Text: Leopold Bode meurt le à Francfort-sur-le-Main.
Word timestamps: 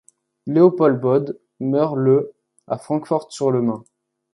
Leopold 0.47 0.99
Bode 0.99 1.39
meurt 1.59 1.93
le 1.95 2.33
à 2.65 2.79
Francfort-sur-le-Main. 2.79 3.83